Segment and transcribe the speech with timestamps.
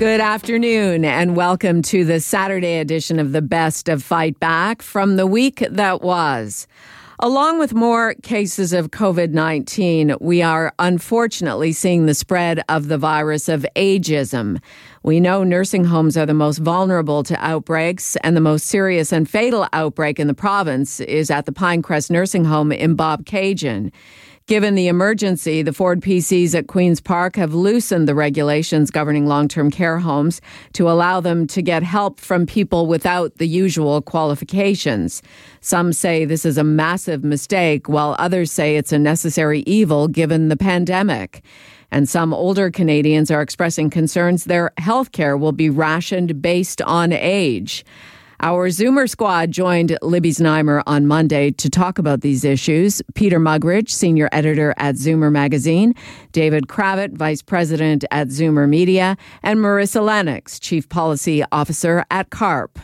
[0.00, 5.16] Good afternoon, and welcome to the Saturday edition of the Best of Fight Back from
[5.16, 6.66] the week that was.
[7.18, 12.96] Along with more cases of COVID 19, we are unfortunately seeing the spread of the
[12.96, 14.62] virus of ageism.
[15.02, 19.28] We know nursing homes are the most vulnerable to outbreaks, and the most serious and
[19.28, 23.92] fatal outbreak in the province is at the Pinecrest Nursing Home in Bobcaygeon.
[24.50, 29.46] Given the emergency, the Ford PCs at Queen's Park have loosened the regulations governing long
[29.46, 30.40] term care homes
[30.72, 35.22] to allow them to get help from people without the usual qualifications.
[35.60, 40.48] Some say this is a massive mistake, while others say it's a necessary evil given
[40.48, 41.44] the pandemic.
[41.92, 47.12] And some older Canadians are expressing concerns their health care will be rationed based on
[47.12, 47.84] age.
[48.42, 53.02] Our Zoomer squad joined Libby Znaimer on Monday to talk about these issues.
[53.14, 55.94] Peter Muggeridge, senior editor at Zoomer Magazine,
[56.32, 62.78] David Cravit, vice president at Zoomer Media, and Marissa Lennox, chief policy officer at CARP.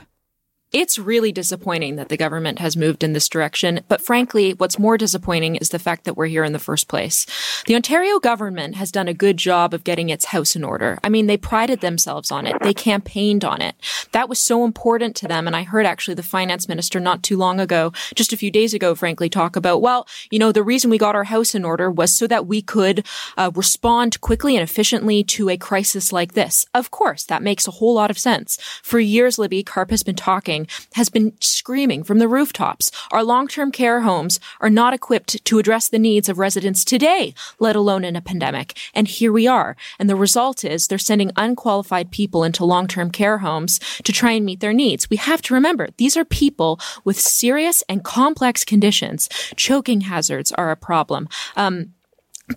[0.73, 4.99] It's really disappointing that the government has moved in this direction, but frankly, what's more
[4.99, 7.25] disappointing is the fact that we're here in the first place.
[7.67, 10.99] The Ontario government has done a good job of getting its house in order.
[11.05, 12.57] I mean, they prided themselves on it.
[12.63, 13.77] They campaigned on it.
[14.11, 15.47] That was so important to them.
[15.47, 18.75] And I heard actually the finance minister not too long ago, just a few days
[18.75, 21.93] ago, frankly, talk about, well, you know, the reason we got our house in order
[21.93, 23.07] was so that we could
[23.37, 26.67] uh, respond quickly and efficiently to a crisis like this.
[26.75, 28.59] Of course, that makes a whole lot of sense.
[28.83, 30.56] For years, Libby, CARP has been talking
[30.95, 32.91] has been screaming from the rooftops.
[33.13, 37.77] Our long-term care homes are not equipped to address the needs of residents today, let
[37.77, 38.79] alone in a pandemic.
[38.95, 39.77] And here we are.
[39.99, 44.47] And the result is they're sending unqualified people into long-term care homes to try and
[44.47, 45.11] meet their needs.
[45.11, 49.29] We have to remember these are people with serious and complex conditions.
[49.57, 51.29] Choking hazards are a problem.
[51.57, 51.93] Um,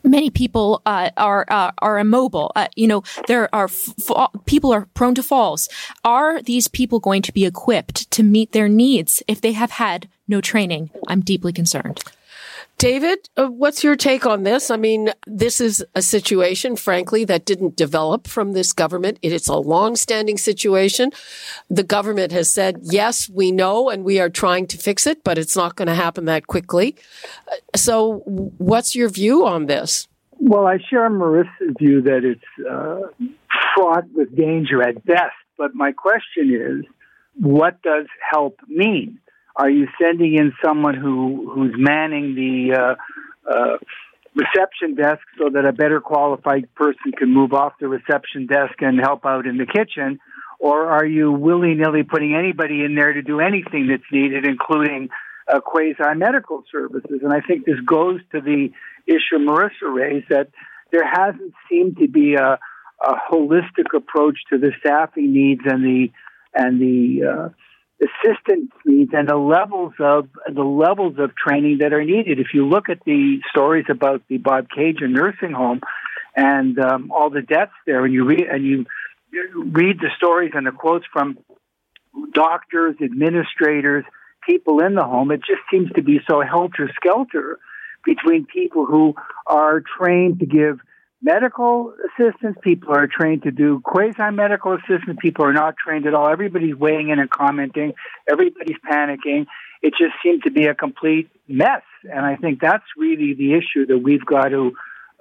[0.03, 2.51] many people uh, are uh, are immobile.
[2.55, 3.69] Uh, you know, there are
[4.45, 5.69] people are prone to falls.
[6.03, 10.09] Are these people going to be equipped to meet their needs if they have had
[10.27, 10.89] no training?
[11.07, 12.03] I'm deeply concerned.
[12.79, 14.71] David, uh, what's your take on this?
[14.71, 19.19] I mean, this is a situation, frankly, that didn't develop from this government.
[19.21, 21.11] It's a long-standing situation.
[21.69, 25.37] The government has said, yes, we know and we are trying to fix it, but
[25.37, 26.95] it's not going to happen that quickly.
[27.51, 30.07] Uh, so what's your view on this?
[30.37, 33.01] Well, I share Marissa's view that it's uh,
[33.75, 35.35] fraught with danger at best.
[35.57, 36.85] But my question is,
[37.35, 39.19] what does help mean?
[39.59, 42.95] Are you sending in someone who who's manning the uh,
[43.51, 43.77] uh,
[44.33, 48.97] reception desk so that a better qualified person can move off the reception desk and
[49.01, 50.19] help out in the kitchen?
[50.59, 55.09] Or are you willy nilly putting anybody in there to do anything that's needed, including
[55.51, 57.19] uh, quasi medical services?
[57.21, 58.69] And I think this goes to the
[59.07, 60.51] issue Marissa raised that
[60.93, 62.57] there hasn't seemed to be a,
[63.03, 66.11] a holistic approach to the staffing needs and the
[66.55, 67.49] and the uh,
[68.01, 72.39] assistance needs and the levels of the levels of training that are needed.
[72.39, 75.81] If you look at the stories about the Bobcaygeon nursing home
[76.35, 78.85] and um, all the deaths there, and you read and you
[79.53, 81.37] read the stories and the quotes from
[82.33, 84.05] doctors, administrators,
[84.47, 87.59] people in the home, it just seems to be so helter skelter
[88.05, 89.13] between people who
[89.45, 90.79] are trained to give
[91.21, 92.57] medical assistance.
[92.61, 95.17] People are trained to do quasi medical assistance.
[95.19, 96.29] People are not trained at all.
[96.29, 97.93] Everybody's weighing in and commenting.
[98.29, 99.45] Everybody's panicking.
[99.81, 101.83] It just seemed to be a complete mess.
[102.03, 104.73] And I think that's really the issue that we've got to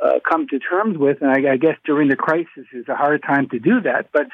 [0.03, 1.19] uh, come to terms with.
[1.20, 4.10] And I, I guess during the crisis is a hard time to do that.
[4.12, 4.26] But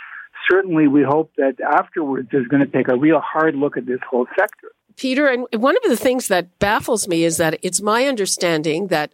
[0.50, 4.00] certainly we hope that afterwards there's going to take a real hard look at this
[4.08, 4.72] whole sector.
[4.96, 9.12] Peter, and one of the things that baffles me is that it's my understanding that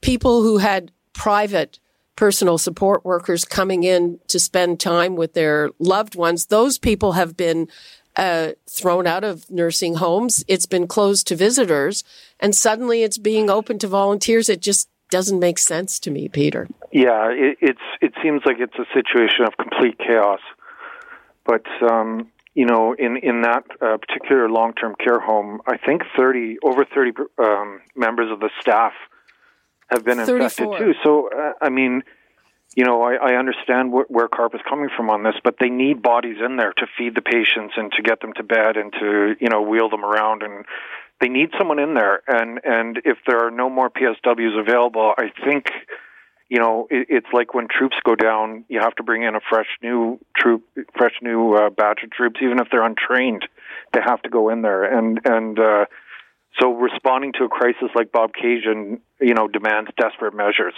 [0.00, 1.78] people who had private
[2.16, 6.46] personal support workers coming in to spend time with their loved ones.
[6.46, 7.68] Those people have been
[8.16, 10.44] uh, thrown out of nursing homes.
[10.48, 12.04] It's been closed to visitors,
[12.40, 14.48] and suddenly it's being open to volunteers.
[14.48, 16.68] It just doesn't make sense to me, Peter.
[16.92, 20.40] Yeah, it, it's it seems like it's a situation of complete chaos.
[21.44, 26.02] But um, you know, in in that uh, particular long term care home, I think
[26.16, 28.92] thirty over thirty um, members of the staff
[29.92, 30.36] have been 34.
[30.36, 31.00] infected too.
[31.02, 32.02] So, uh, I mean,
[32.74, 35.68] you know, I, I understand wh- where CARP is coming from on this, but they
[35.68, 38.92] need bodies in there to feed the patients and to get them to bed and
[38.92, 40.64] to, you know, wheel them around and
[41.20, 42.22] they need someone in there.
[42.26, 45.66] And, and if there are no more PSWs available, I think,
[46.48, 49.40] you know, it, it's like when troops go down, you have to bring in a
[49.48, 50.64] fresh new troop,
[50.96, 53.46] fresh new uh, batch of troops, even if they're untrained,
[53.92, 54.82] they have to go in there.
[54.84, 55.84] And, and, uh,
[56.60, 60.74] so responding to a crisis like Bobcaygeon, you know, demands desperate measures.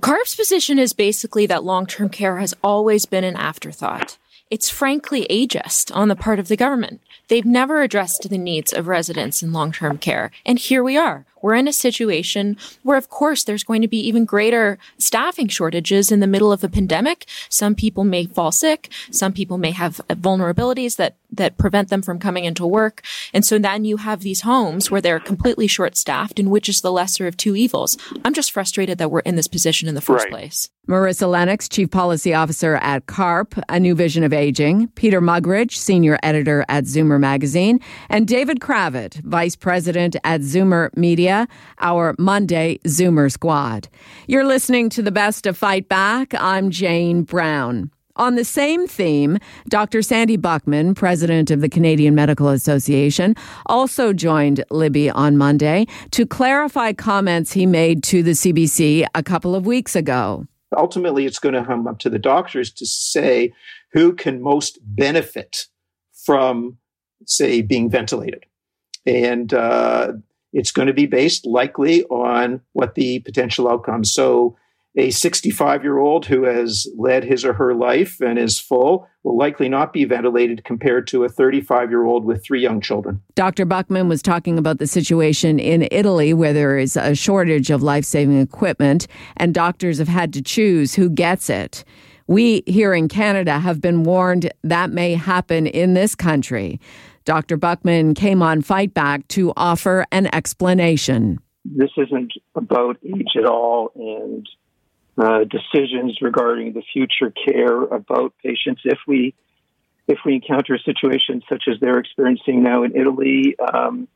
[0.00, 4.18] CARP's position is basically that long term care has always been an afterthought.
[4.50, 7.00] It's frankly ageist on the part of the government.
[7.28, 10.30] They've never addressed the needs of residents in long term care.
[10.46, 11.26] And here we are.
[11.42, 16.10] We're in a situation where, of course, there's going to be even greater staffing shortages
[16.10, 17.26] in the middle of a pandemic.
[17.48, 18.90] Some people may fall sick.
[19.10, 23.02] Some people may have vulnerabilities that, that prevent them from coming into work.
[23.34, 26.80] And so then you have these homes where they're completely short staffed and which is
[26.80, 27.98] the lesser of two evils.
[28.24, 30.32] I'm just frustrated that we're in this position in the first right.
[30.32, 30.70] place.
[30.88, 36.18] Marissa Lennox, Chief Policy Officer at CARP, A New Vision of Aging, Peter Muggeridge, Senior
[36.22, 37.78] Editor at Zoomer Magazine,
[38.08, 41.48] and David Cravit, Vice President at Zoomer Media Media,
[41.80, 43.88] our Monday Zoomer Squad.
[44.28, 46.32] You're listening to the best of Fight Back.
[46.34, 47.90] I'm Jane Brown.
[48.18, 49.38] On the same theme,
[49.68, 50.02] Dr.
[50.02, 53.36] Sandy Buchman, president of the Canadian Medical Association,
[53.66, 59.54] also joined Libby on Monday to clarify comments he made to the CBC a couple
[59.54, 60.44] of weeks ago.
[60.76, 63.52] Ultimately, it's going to come up to the doctors to say
[63.92, 65.66] who can most benefit
[66.12, 66.76] from,
[67.24, 68.44] say, being ventilated.
[69.06, 70.14] And uh,
[70.52, 74.12] it's going to be based likely on what the potential outcomes.
[74.12, 74.56] So,
[74.98, 79.38] a 65 year old who has led his or her life and is full will
[79.38, 83.22] likely not be ventilated compared to a 35 year old with three young children.
[83.36, 83.64] Dr.
[83.64, 88.04] Buchman was talking about the situation in Italy where there is a shortage of life
[88.04, 89.06] saving equipment
[89.36, 91.84] and doctors have had to choose who gets it.
[92.26, 96.80] We here in Canada have been warned that may happen in this country.
[97.24, 97.56] Dr.
[97.56, 101.38] Buchman came on Fight Back to offer an explanation.
[101.64, 104.46] This isn't about age at all and
[105.18, 108.82] uh, decisions regarding the future care about patients.
[108.84, 109.34] If we
[110.06, 114.08] if we encounter a situation such as they're experiencing now in Italy, um,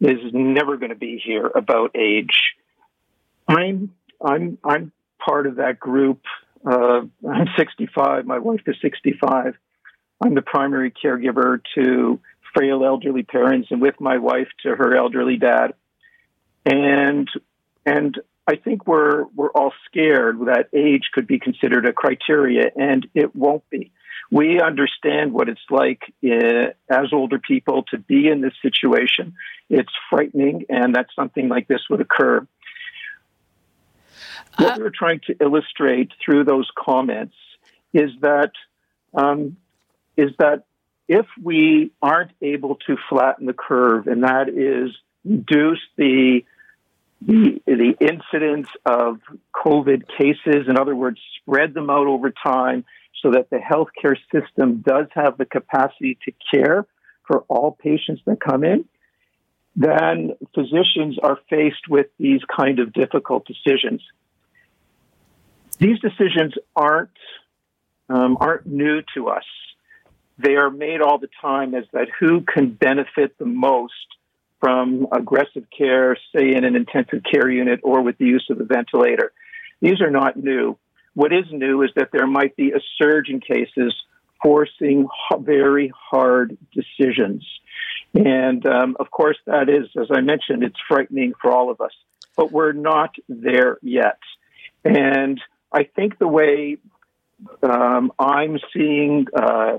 [0.00, 2.38] is never going to be here about age.
[3.48, 3.94] I'm
[4.24, 4.92] I'm I'm
[5.24, 6.20] part of that group.
[6.64, 8.26] Uh, I'm 65.
[8.26, 9.54] My wife is 65.
[10.24, 12.20] I'm the primary caregiver to
[12.54, 15.74] frail elderly parents and with my wife to her elderly dad.
[16.64, 17.28] And
[17.84, 18.16] and
[18.46, 23.34] I think we're we're all scared that age could be considered a criteria, and it
[23.36, 23.92] won't be.
[24.30, 29.34] We understand what it's like uh, as older people to be in this situation.
[29.68, 32.46] It's frightening, and that something like this would occur.
[34.56, 37.36] What uh, we're trying to illustrate through those comments
[37.92, 38.52] is that
[39.14, 39.56] um,
[40.16, 40.64] is that
[41.08, 46.44] if we aren't able to flatten the curve, and that is reduce the
[47.26, 49.20] the, the incidence of
[49.54, 52.84] COVID cases, in other words, spread them out over time
[53.22, 56.86] so that the healthcare system does have the capacity to care
[57.26, 58.84] for all patients that come in,
[59.76, 64.02] then physicians are faced with these kind of difficult decisions.
[65.78, 67.10] These decisions aren't
[68.08, 69.44] um, aren't new to us
[70.38, 73.92] they are made all the time as that who can benefit the most
[74.62, 78.64] from aggressive care, say in an intensive care unit or with the use of a
[78.64, 79.32] ventilator.
[79.80, 80.78] These are not new.
[81.14, 83.92] What is new is that there might be a surge in cases
[84.40, 85.08] forcing
[85.40, 87.44] very hard decisions.
[88.14, 91.92] And um, of course, that is, as I mentioned, it's frightening for all of us.
[92.36, 94.18] But we're not there yet.
[94.84, 95.40] And
[95.72, 96.76] I think the way
[97.64, 99.78] um, I'm seeing uh,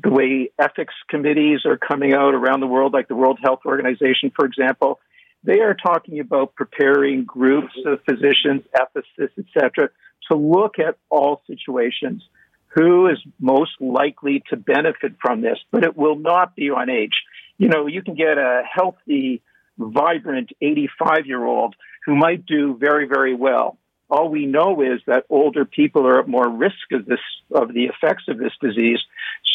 [0.00, 4.32] the way ethics committees are coming out around the world, like the World Health Organization,
[4.34, 5.00] for example,
[5.44, 9.90] they are talking about preparing groups of physicians, ethicists, etc.,
[10.30, 12.22] to look at all situations.
[12.68, 15.58] Who is most likely to benefit from this?
[15.70, 17.22] But it will not be on age.
[17.58, 19.42] You know, you can get a healthy,
[19.76, 21.74] vibrant 85 year old
[22.06, 23.78] who might do very, very well
[24.12, 27.18] all we know is that older people are at more risk of this
[27.50, 28.98] of the effects of this disease,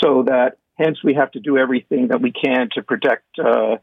[0.01, 3.77] so that hence we have to do everything that we can to protect uh,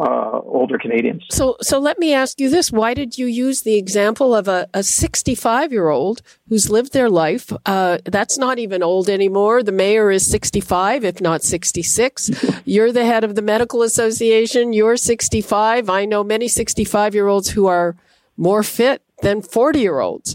[0.00, 1.22] uh, older Canadians.
[1.30, 4.82] So, so let me ask you this: Why did you use the example of a
[4.82, 7.52] 65 year old who's lived their life?
[7.66, 9.62] Uh, that's not even old anymore.
[9.62, 12.30] The mayor is 65, if not 66.
[12.64, 14.72] You're the head of the medical association.
[14.72, 15.90] You're 65.
[15.90, 17.94] I know many 65 year olds who are
[18.38, 20.34] more fit than 40 year olds.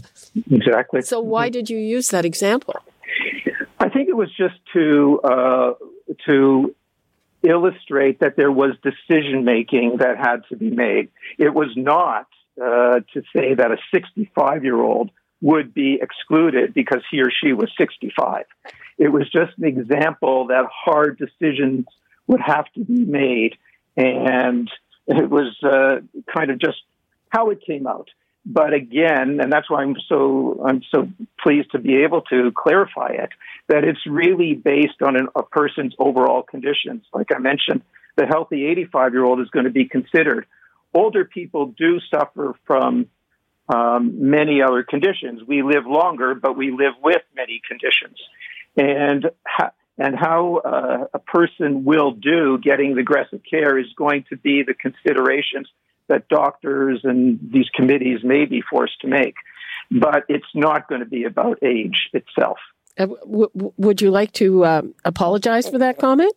[0.50, 1.02] Exactly.
[1.02, 2.74] So why did you use that example?
[3.96, 5.72] Think it was just to uh,
[6.26, 6.74] to
[7.42, 11.08] illustrate that there was decision making that had to be made.
[11.38, 12.26] It was not
[12.60, 17.54] uh, to say that a 65 year old would be excluded because he or she
[17.54, 18.44] was 65.
[18.98, 21.86] It was just an example that hard decisions
[22.26, 23.56] would have to be made,
[23.96, 24.70] and
[25.06, 26.00] it was uh,
[26.36, 26.82] kind of just
[27.30, 28.10] how it came out.
[28.48, 31.08] But again, and that's why I'm so I'm so
[31.42, 33.30] pleased to be able to clarify it
[33.66, 37.04] that it's really based on an, a person's overall conditions.
[37.12, 37.82] Like I mentioned,
[38.14, 40.46] the healthy 85 year old is going to be considered.
[40.94, 43.08] Older people do suffer from
[43.68, 45.42] um, many other conditions.
[45.44, 48.16] We live longer, but we live with many conditions,
[48.76, 54.24] and ha- and how uh, a person will do getting the aggressive care is going
[54.28, 55.68] to be the considerations
[56.08, 59.34] that doctors and these committees may be forced to make.
[59.90, 62.58] But it's not going to be about age itself.
[62.98, 66.34] Uh, w- w- would you like to uh, apologize for that comment?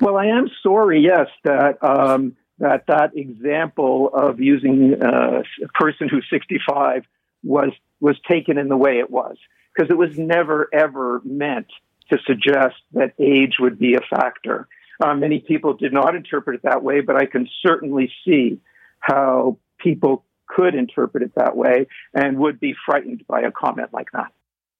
[0.00, 6.08] Well, I am sorry, yes, that um, that that example of using uh, a person
[6.08, 7.04] who's 65
[7.42, 9.36] was was taken in the way it was,
[9.74, 11.66] because it was never ever meant
[12.10, 14.68] to suggest that age would be a factor.
[15.02, 18.60] Uh, many people did not interpret it that way, but I can certainly see
[19.00, 24.08] how people could interpret it that way and would be frightened by a comment like
[24.12, 24.32] that.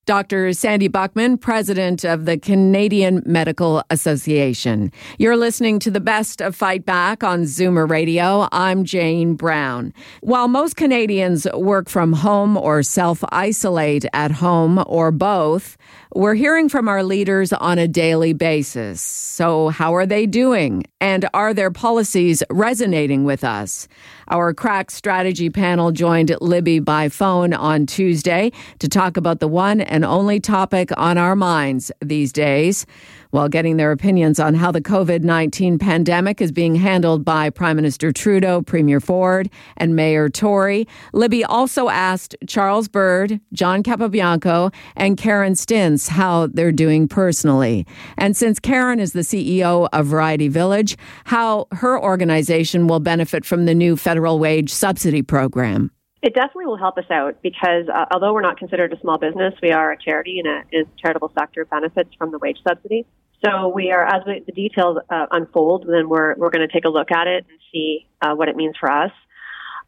[0.07, 0.53] Dr.
[0.53, 4.93] Sandy Buchman, president of the Canadian Medical Association.
[5.19, 8.47] You're listening to the best of Fight Back on Zoomer Radio.
[8.53, 9.93] I'm Jane Brown.
[10.21, 15.77] While most Canadians work from home or self isolate at home or both,
[16.15, 19.03] we're hearing from our leaders on a daily basis.
[19.03, 20.85] So, how are they doing?
[21.01, 23.87] And are their policies resonating with us?
[24.29, 29.83] Our crack strategy panel joined Libby by phone on Tuesday to talk about the one
[29.97, 32.85] and only topic on our minds these days
[33.31, 37.77] while getting their opinions on how the COVID 19 pandemic is being handled by Prime
[37.77, 39.49] Minister Trudeau, Premier Ford,
[39.79, 40.87] and Mayor Tory.
[41.15, 47.87] Libby also asked Charles Bird, John Capobianco, and Karen Stintz how they're doing personally.
[48.19, 53.65] And since Karen is the CEO of Variety Village, how her organization will benefit from
[53.65, 55.91] the new federal wage subsidy program.
[56.23, 59.55] It definitely will help us out because uh, although we're not considered a small business,
[59.63, 63.07] we are a charity and a, a charitable sector benefits from the wage subsidy.
[63.45, 66.87] So we are, as we, the details uh, unfold, then we're we're going to take
[66.87, 69.13] a look at it and see uh, what it means for us.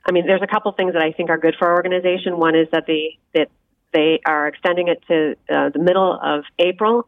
[0.07, 2.39] I mean, there's a couple things that I think are good for our organization.
[2.39, 3.49] One is that they that
[3.93, 7.07] they are extending it to uh, the middle of April,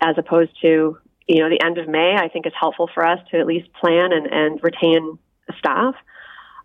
[0.00, 2.14] as opposed to you know the end of May.
[2.16, 5.18] I think is helpful for us to at least plan and, and retain
[5.58, 5.94] staff.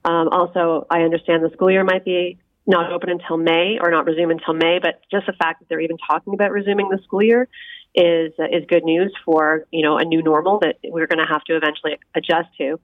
[0.05, 4.05] Um, also, I understand the school year might be not open until May or not
[4.05, 7.23] resume until May, but just the fact that they're even talking about resuming the school
[7.23, 7.47] year
[7.95, 11.31] is uh, is good news for you know a new normal that we're going to
[11.31, 12.79] have to eventually adjust to,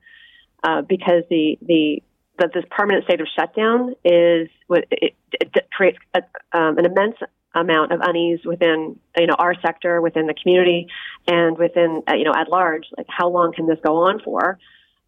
[0.64, 2.02] uh, because the the
[2.38, 6.20] that this permanent state of shutdown is it, it creates a,
[6.56, 7.16] um, an immense
[7.54, 10.88] amount of unease within you know our sector, within the community,
[11.26, 12.86] and within uh, you know at large.
[12.96, 14.58] Like how long can this go on for?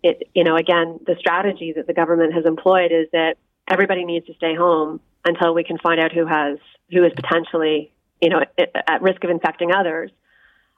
[0.03, 3.37] It you know again the strategy that the government has employed is that
[3.71, 6.59] everybody needs to stay home until we can find out who has
[6.91, 10.11] who is potentially you know, at, at risk of infecting others.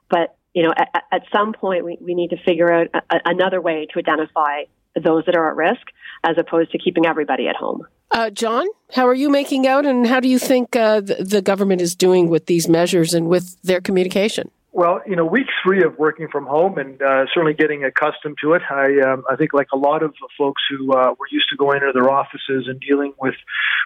[0.09, 3.61] But, you know, at, at some point we, we need to figure out a, another
[3.61, 4.63] way to identify
[5.01, 5.87] those that are at risk
[6.23, 7.87] as opposed to keeping everybody at home.
[8.11, 11.41] Uh, John, how are you making out and how do you think uh, the, the
[11.41, 14.51] government is doing with these measures and with their communication?
[14.73, 18.53] Well, you know, week three of working from home and uh, certainly getting accustomed to
[18.53, 18.61] it.
[18.69, 21.81] I, um, I think, like a lot of folks who uh, were used to going
[21.81, 23.35] into their offices and dealing with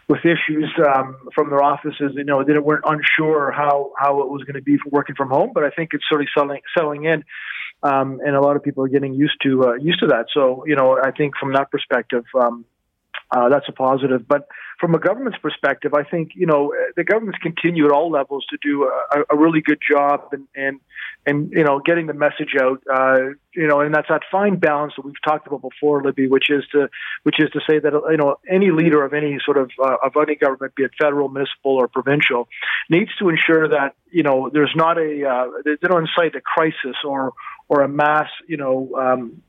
[0.07, 4.43] with issues um, from their offices, you know, they weren't unsure how how it was
[4.43, 5.51] going to be for working from home.
[5.55, 7.23] But I think it's sort of selling settling in,
[7.81, 10.27] um, and a lot of people are getting used to uh, used to that.
[10.35, 12.63] So, you know, I think from that perspective, um,
[13.32, 14.27] uh, that's a positive.
[14.27, 14.48] But
[14.79, 18.58] from a government's perspective, I think you know the governments continue at all levels to
[18.62, 20.79] do a, a really good job and and
[21.25, 22.82] and you know getting the message out.
[22.91, 26.50] Uh, you know, and that's that fine balance that we've talked about before, Libby, which
[26.50, 26.89] is to
[27.24, 30.13] which is to say that you know any leader of any sort of uh, of
[30.22, 32.48] any government, be it federal, municipal, or provincial,
[32.89, 36.98] needs to ensure that you know there's not a uh, they don't incite a crisis
[37.03, 37.34] or
[37.70, 39.41] or a mass you know um,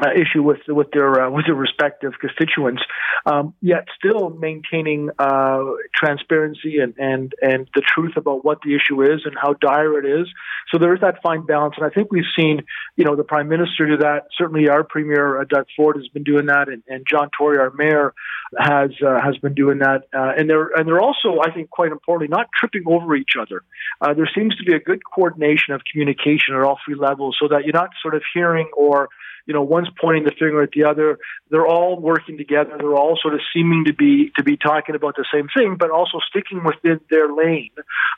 [0.00, 2.82] uh, issue with with their uh, with their respective constituents,
[3.26, 5.60] um, yet still maintaining uh,
[5.94, 10.20] transparency and, and and the truth about what the issue is and how dire it
[10.20, 10.26] is.
[10.72, 12.62] So there is that fine balance, and I think we've seen,
[12.96, 14.26] you know, the prime minister do that.
[14.36, 17.70] Certainly, our premier uh, Doug Ford has been doing that, and, and John Tory, our
[17.70, 18.14] mayor,
[18.58, 20.02] has uh, has been doing that.
[20.12, 23.62] Uh, and they're and they're also, I think, quite importantly, not tripping over each other.
[24.00, 27.64] there seems to be a good coordination of communication at all three levels, so that
[27.64, 29.08] you're not sort of hearing or
[29.46, 31.18] you know, one's pointing the finger at the other.
[31.50, 32.76] They're all working together.
[32.78, 35.90] They're all sort of seeming to be to be talking about the same thing, but
[35.90, 37.70] also sticking within their lane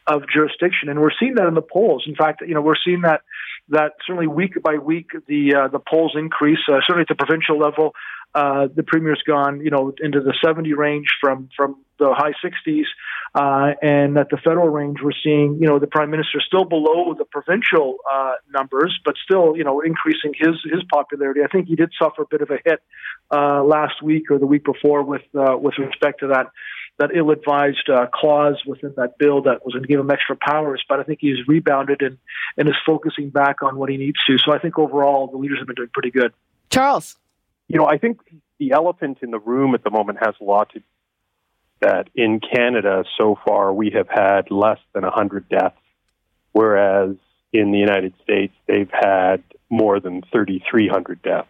[0.06, 0.88] of jurisdiction.
[0.88, 2.04] And we're seeing that in the polls.
[2.06, 3.22] In fact, you know, we're seeing that
[3.68, 6.60] that certainly week by week the uh, the polls increase.
[6.68, 7.94] Uh, certainly at the provincial level,
[8.34, 12.84] uh, the premier's gone, you know, into the 70 range from from the high 60s,
[13.34, 17.14] uh, and at the federal range, we're seeing, you know, the prime minister still below
[17.16, 21.40] the provincial uh, numbers, but still, you know, increasing his his popularity.
[21.42, 22.80] I think he did suffer a bit of a hit
[23.30, 26.46] uh, last week or the week before with uh, with respect to that
[26.98, 30.82] that ill-advised uh, clause within that bill that was going to give him extra powers.
[30.88, 32.16] But I think he's rebounded and
[32.56, 34.38] and is focusing back on what he needs to.
[34.38, 36.32] So I think overall, the leaders have been doing pretty good.
[36.70, 37.16] Charles,
[37.68, 38.20] you know, I think
[38.58, 40.80] the elephant in the room at the moment has a lot to
[41.80, 45.76] that in Canada so far we have had less than 100 deaths,
[46.52, 47.16] whereas
[47.52, 51.48] in the United States they've had more than 3,300 deaths.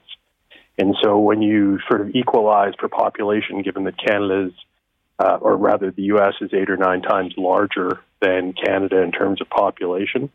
[0.79, 4.53] And so when you sort of equalize for population, given that Canada's,
[5.19, 6.35] uh, or rather the U.S.
[6.41, 10.31] is eight or nine times larger than Canada in terms of population,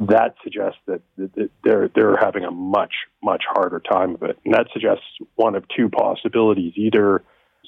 [0.00, 4.54] that suggests that, that they're they're having a much much harder time of it, and
[4.54, 5.04] that suggests
[5.36, 7.22] one of two possibilities: either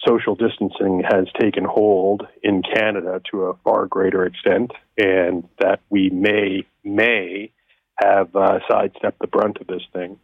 [0.04, 6.10] social distancing has taken hold in Canada to a far greater extent, and that we
[6.10, 7.50] may may
[7.96, 10.18] have uh, sidestepped the brunt of this thing,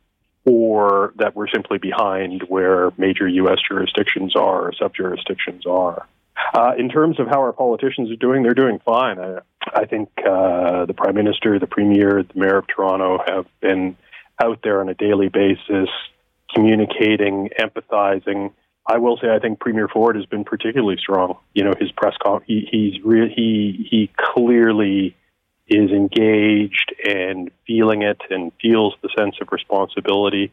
[0.44, 3.58] or that we're simply behind where major U.S.
[3.66, 6.06] jurisdictions are or sub jurisdictions are.
[6.54, 9.18] Uh, in terms of how our politicians are doing, they're doing fine.
[9.18, 9.38] I,
[9.72, 13.96] I think uh, the prime minister, the premier, the mayor of Toronto have been
[14.42, 15.88] out there on a daily basis,
[16.54, 18.52] communicating, empathizing.
[18.86, 21.38] I will say, I think Premier Ford has been particularly strong.
[21.54, 25.16] You know, his press con he, he's re- he he clearly
[25.68, 30.52] is engaged and feeling it and feels the sense of responsibility.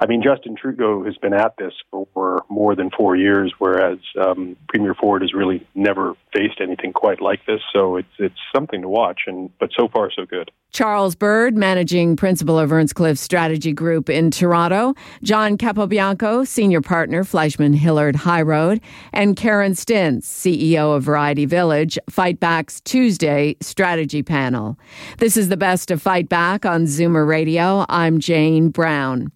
[0.00, 4.56] I mean, Justin Trudeau has been at this for more than four years, whereas um,
[4.68, 7.60] Premier Ford has really never faced anything quite like this.
[7.72, 10.50] So it's it's something to watch, and but so far so good.
[10.72, 17.74] Charles Bird, managing principal of Earnscliffe Strategy Group in Toronto, John Capobianco, senior partner, Fleishman
[17.74, 18.80] Hillard High Road,
[19.12, 24.78] and Karen Stintz, CEO of Variety Village, Fight Back's Tuesday strategy panel.
[25.18, 27.84] This is the best of Fight Back on Zoomer Radio.
[27.90, 29.30] I'm Jane Brown.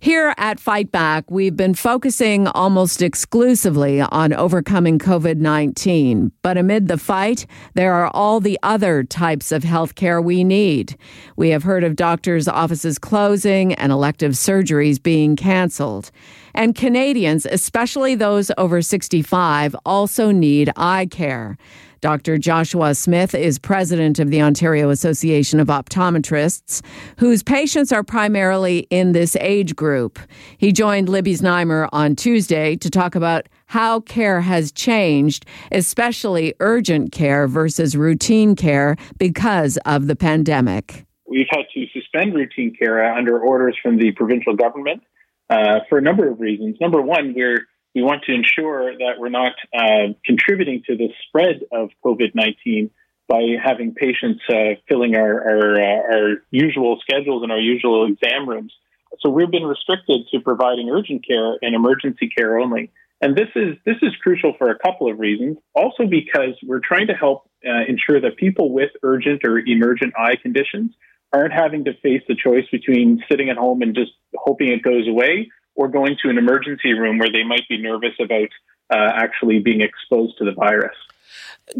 [0.00, 6.32] Here at Fight Back, we've been focusing almost exclusively on overcoming COVID 19.
[6.42, 10.96] But amid the fight, there are all the other types of health care we need.
[11.36, 16.10] We have heard of doctors' offices closing and elective surgeries being canceled.
[16.54, 21.56] And Canadians, especially those over 65, also need eye care.
[22.00, 22.38] Dr.
[22.38, 26.82] Joshua Smith is president of the Ontario Association of Optometrists,
[27.18, 30.18] whose patients are primarily in this age group.
[30.58, 37.10] He joined Libby Znaimer on Tuesday to talk about how care has changed, especially urgent
[37.10, 41.04] care versus routine care because of the pandemic.
[41.26, 45.02] We've had to suspend routine care under orders from the provincial government
[45.50, 46.76] uh, for a number of reasons.
[46.80, 47.66] Number one, we're
[47.98, 52.90] we want to ensure that we're not uh, contributing to the spread of COVID 19
[53.26, 58.48] by having patients uh, filling our, our, uh, our, usual schedules and our usual exam
[58.48, 58.72] rooms.
[59.20, 62.92] So we've been restricted to providing urgent care and emergency care only.
[63.20, 65.58] And this is this is crucial for a couple of reasons.
[65.74, 70.36] Also because we're trying to help uh, ensure that people with urgent or emergent eye
[70.40, 70.92] conditions
[71.32, 75.08] aren't having to face the choice between sitting at home and just hoping it goes
[75.08, 78.48] away or going to an emergency room where they might be nervous about
[78.90, 80.96] uh, actually being exposed to the virus.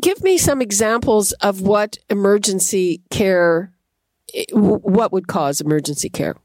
[0.00, 3.72] Give me some examples of what emergency care,
[4.52, 6.36] what would cause emergency care.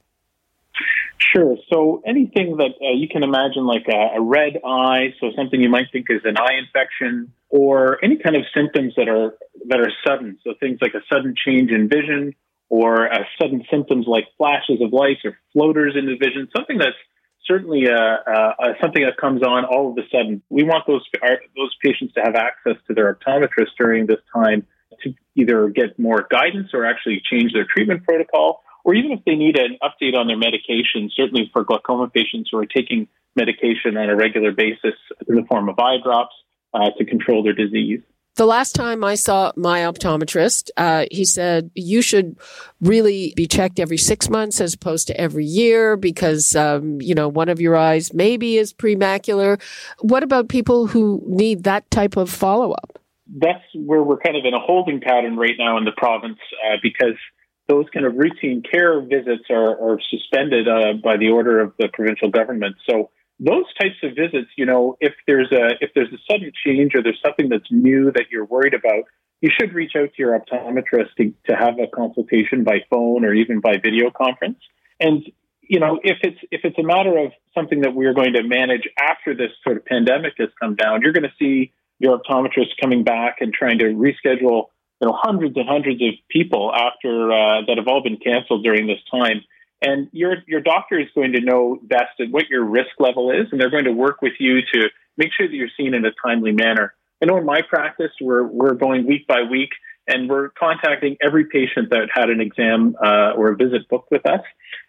[1.19, 1.57] Sure.
[1.71, 5.69] So anything that uh, you can imagine, like a, a, red eye, so something you
[5.69, 9.35] might think is an eye infection, or any kind of symptoms that are
[9.67, 10.39] that are sudden.
[10.43, 12.33] So things like a sudden change in vision,
[12.69, 16.49] or uh, sudden symptoms like flashes of light or floaters in the vision.
[16.55, 16.97] Something that's
[17.45, 20.41] certainly uh, uh, uh, something that comes on all of a sudden.
[20.49, 24.65] We want those our, those patients to have access to their optometrist during this time
[25.01, 29.35] to either get more guidance or actually change their treatment protocol, or even if they
[29.35, 34.09] need an update on their medication, certainly for glaucoma patients who are taking medication on
[34.09, 34.93] a regular basis
[35.27, 36.35] in the form of eye drops
[36.73, 38.01] uh, to control their disease.
[38.35, 42.35] The last time I saw my optometrist, uh, he said you should
[42.81, 47.27] really be checked every six months as opposed to every year because, um, you know,
[47.27, 49.59] one of your eyes maybe is premacular.
[49.99, 52.99] What about people who need that type of follow up?
[53.27, 56.77] That's where we're kind of in a holding pattern right now in the province uh,
[56.81, 57.15] because
[57.67, 61.87] those kind of routine care visits are, are suspended uh, by the order of the
[61.93, 62.77] provincial government.
[62.89, 66.95] So those types of visits, you know, if there's a if there's a sudden change
[66.95, 69.03] or there's something that's new that you're worried about,
[69.41, 73.33] you should reach out to your optometrist to, to have a consultation by phone or
[73.33, 74.59] even by video conference.
[74.99, 75.23] And
[75.61, 78.87] you know, if it's if it's a matter of something that we're going to manage
[78.99, 83.03] after this sort of pandemic has come down, you're going to see your optometrist coming
[83.03, 84.65] back and trying to reschedule
[85.01, 88.87] you know hundreds and hundreds of people after uh, that have all been canceled during
[88.87, 89.41] this time
[89.83, 93.59] and your your doctor is going to know best what your risk level is, and
[93.59, 96.51] they're going to work with you to make sure that you're seen in a timely
[96.51, 96.93] manner.
[97.21, 99.69] I know in my practice, we're we're going week by week,
[100.07, 104.25] and we're contacting every patient that had an exam uh, or a visit booked with
[104.25, 104.41] us,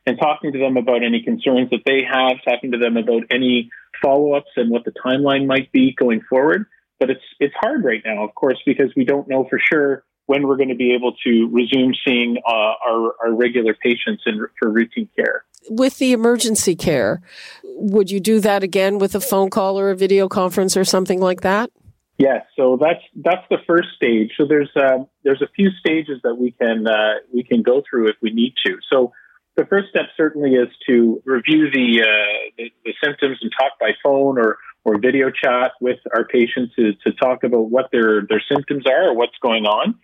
[0.07, 3.70] and talking to them about any concerns that they have, talking to them about any
[4.02, 6.66] follow ups and what the timeline might be going forward.
[7.00, 10.47] But it's it's hard right now, of course, because we don't know for sure when
[10.47, 14.71] we're going to be able to resume seeing uh, our, our regular patients in, for
[14.71, 15.45] routine care.
[15.69, 17.23] With the emergency care,
[17.65, 21.21] would you do that again with a phone call or a video conference or something
[21.21, 21.71] like that?
[22.17, 24.31] Yes, so that's that's the first stage.
[24.37, 28.09] So there's uh, there's a few stages that we can uh, we can go through
[28.09, 28.79] if we need to.
[28.89, 29.13] So
[29.57, 33.91] the first step certainly is to review the, uh, the, the symptoms and talk by
[34.03, 38.42] phone or or video chat with our patients to, to talk about what their, their
[38.53, 39.94] symptoms are or what's going on.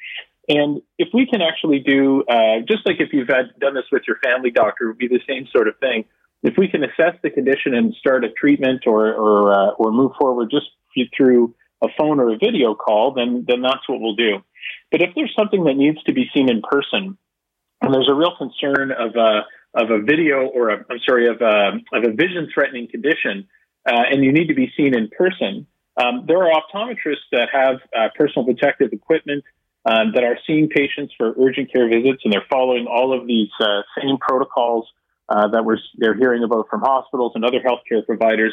[0.49, 4.03] And if we can actually do, uh, just like if you've had, done this with
[4.09, 6.07] your family doctor, it would be the same sort of thing.
[6.43, 10.13] If we can assess the condition and start a treatment or or, uh, or move
[10.19, 10.67] forward just
[11.17, 14.39] through a phone or a video call, then then that's what we'll do.
[14.91, 17.19] But if there's something that needs to be seen in person,
[17.83, 19.43] and there's a real concern of a
[19.75, 23.47] of a video or a, I'm sorry of a, of a vision threatening condition,
[23.87, 25.67] uh, and you need to be seen in person.
[25.97, 29.45] Um, there are optometrists that have uh, personal protective equipment
[29.85, 33.49] um, that are seeing patients for urgent care visits, and they're following all of these
[33.61, 34.87] uh, same protocols
[35.29, 38.53] uh, that we're they're hearing about from hospitals and other healthcare providers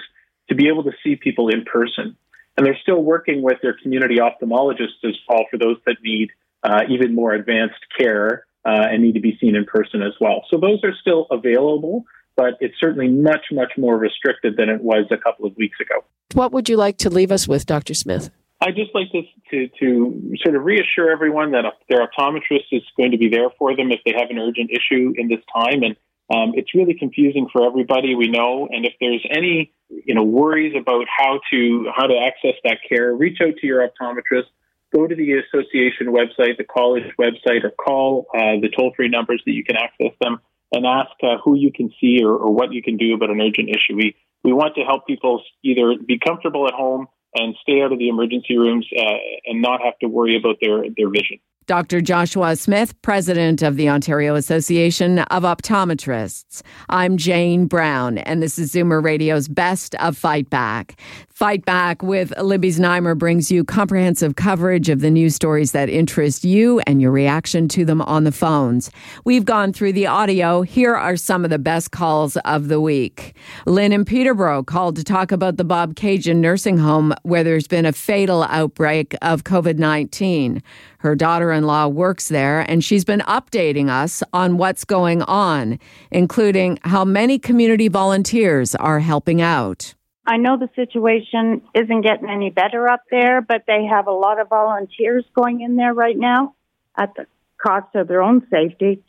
[0.50, 2.16] to be able to see people in person.
[2.56, 6.32] And they're still working with their community ophthalmologists as well for those that need
[6.63, 10.44] uh, even more advanced care and need to be seen in person as well.
[10.50, 12.04] So those are still available
[12.38, 16.06] but it's certainly much, much more restricted than it was a couple of weeks ago.
[16.34, 17.95] What would you like to leave us with, Dr.
[17.95, 18.30] Smith?
[18.62, 19.21] I'd just like to,
[19.52, 23.76] to, to sort of reassure everyone that their optometrist is going to be there for
[23.76, 25.84] them if they have an urgent issue in this time.
[25.84, 25.95] And
[26.34, 28.67] um, it's really confusing for everybody we know.
[28.71, 33.13] And if there's any you know worries about how to how to access that care,
[33.13, 34.45] reach out to your optometrist.
[34.93, 39.41] Go to the association website, the college website, or call uh, the toll free numbers
[39.45, 40.39] that you can access them
[40.72, 43.40] and ask uh, who you can see or, or, what you can do about an
[43.42, 43.96] urgent issue.
[43.96, 48.00] We we want to help people either be comfortable at home and stay out of
[48.00, 51.40] the emergency rooms uh, and not have to worry about their their vision.
[51.68, 52.00] Dr.
[52.00, 56.62] Joshua Smith, president of the Ontario Association of Optometrists.
[56.88, 60.98] I'm Jane Brown, and this is Zoomer Radio's Best of Fight Back.
[61.30, 66.46] Fight Back with Libby Znaimer brings you comprehensive coverage of the news stories that interest
[66.46, 68.90] you and your reaction to them on the phones.
[69.26, 70.62] We've gone through the audio.
[70.62, 73.36] Here are some of the best calls of the week.
[73.66, 77.94] Lynn and Peterborough called to talk about the Bobcaygeon nursing home where there's been a
[77.94, 80.64] fatal outbreak of COVID 19.
[81.08, 85.80] Her daughter in law works there, and she's been updating us on what's going on,
[86.12, 89.93] including how many community volunteers are helping out.
[90.26, 94.41] I know the situation isn't getting any better up there, but they have a lot
[94.41, 96.56] of volunteers going in there right now
[96.98, 99.02] at the cost of their own safety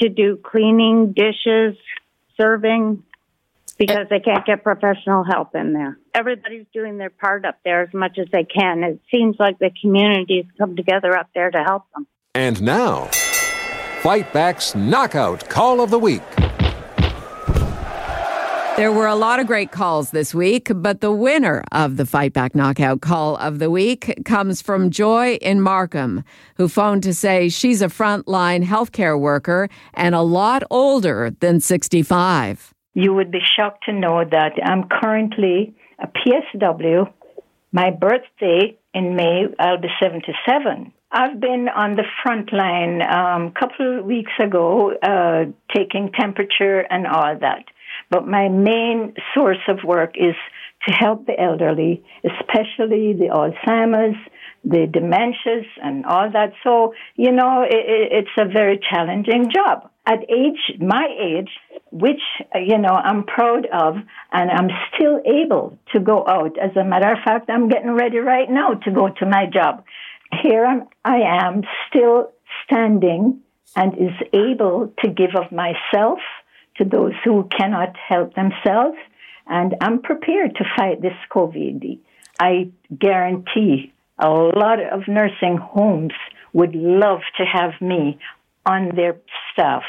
[0.00, 1.74] to do cleaning, dishes,
[2.36, 3.02] serving,
[3.80, 5.98] because they can't get professional help in there.
[6.14, 8.84] Everybody's doing their part up there as much as they can.
[8.84, 12.06] It seems like the communities come together up there to help them.
[12.34, 13.06] And now,
[14.02, 16.22] Fight Back's Knockout Call of the Week.
[18.76, 22.34] There were a lot of great calls this week, but the winner of the Fight
[22.34, 26.22] Back Knockout Call of the Week comes from Joy in Markham,
[26.56, 32.74] who phoned to say she's a frontline healthcare worker and a lot older than 65.
[32.94, 37.12] You would be shocked to know that I'm currently a PSW.
[37.72, 40.92] My birthday in May, I'll be 77.
[41.12, 46.80] I've been on the front line a um, couple of weeks ago, uh, taking temperature
[46.80, 47.64] and all that.
[48.10, 50.34] But my main source of work is
[50.86, 54.16] to help the elderly, especially the Alzheimer's,
[54.64, 56.52] the dementias, and all that.
[56.62, 59.90] So, you know, it, it's a very challenging job.
[60.06, 61.50] At age, my age,
[61.92, 62.20] which,
[62.54, 63.96] you know, I'm proud of,
[64.32, 66.58] and I'm still able to go out.
[66.58, 69.84] As a matter of fact, I'm getting ready right now to go to my job
[70.42, 72.32] here I'm, I am still
[72.64, 73.40] standing
[73.76, 76.18] and is able to give of myself
[76.76, 78.96] to those who cannot help themselves.
[79.46, 81.98] And I'm prepared to fight this COVID.
[82.38, 86.12] I guarantee a lot of nursing homes
[86.52, 88.18] would love to have me
[88.66, 89.16] on their
[89.52, 89.82] staff.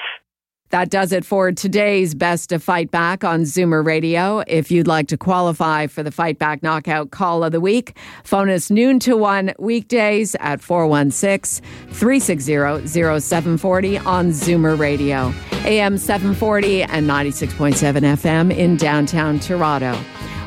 [0.71, 4.41] That does it for today's Best to Fight Back on Zoomer Radio.
[4.47, 8.49] If you'd like to qualify for the Fight Back Knockout Call of the Week, phone
[8.49, 15.33] us noon to 1 weekdays at 416 360 0740 on Zoomer Radio,
[15.65, 19.99] AM 740 and 96.7 FM in downtown Toronto.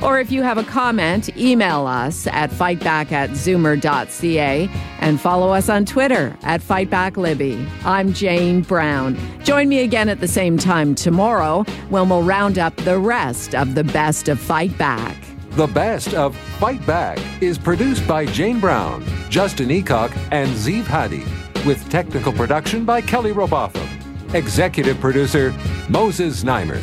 [0.02, 4.68] Or if you have a comment, email us at fightback at zoomer.ca
[5.00, 7.68] and follow us on Twitter at FightbackLibby.
[7.84, 9.16] I'm Jane Brown.
[9.44, 13.74] Join me again at the same time tomorrow when we'll round up the rest of
[13.74, 15.16] the best of Fight Back.
[15.50, 21.24] The best of Fight Back is produced by Jane Brown, Justin Eacock, and Zeev Hadi,
[21.64, 23.88] with technical production by Kelly Robotham.
[24.34, 25.54] Executive producer
[25.88, 26.82] Moses Znaimer.